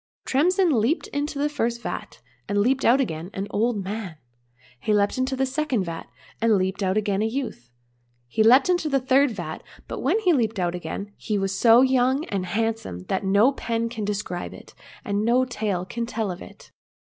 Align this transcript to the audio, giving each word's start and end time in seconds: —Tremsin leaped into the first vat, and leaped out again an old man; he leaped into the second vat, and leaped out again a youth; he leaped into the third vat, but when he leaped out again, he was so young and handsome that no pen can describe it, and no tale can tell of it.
—Tremsin 0.25 0.71
leaped 0.81 1.05
into 1.09 1.37
the 1.37 1.47
first 1.47 1.79
vat, 1.83 2.23
and 2.49 2.57
leaped 2.59 2.83
out 2.83 2.99
again 2.99 3.29
an 3.35 3.45
old 3.51 3.83
man; 3.83 4.15
he 4.79 4.95
leaped 4.95 5.19
into 5.19 5.35
the 5.35 5.45
second 5.45 5.83
vat, 5.83 6.07
and 6.41 6.57
leaped 6.57 6.81
out 6.81 6.97
again 6.97 7.21
a 7.21 7.27
youth; 7.27 7.69
he 8.27 8.41
leaped 8.41 8.67
into 8.67 8.89
the 8.89 8.99
third 8.99 9.29
vat, 9.29 9.61
but 9.87 9.99
when 10.01 10.17
he 10.21 10.33
leaped 10.33 10.57
out 10.57 10.73
again, 10.73 11.11
he 11.17 11.37
was 11.37 11.55
so 11.55 11.81
young 11.83 12.25
and 12.29 12.47
handsome 12.47 13.01
that 13.09 13.23
no 13.23 13.51
pen 13.51 13.89
can 13.89 14.03
describe 14.03 14.55
it, 14.55 14.73
and 15.05 15.23
no 15.23 15.45
tale 15.45 15.85
can 15.85 16.07
tell 16.07 16.31
of 16.31 16.41
it. 16.41 16.71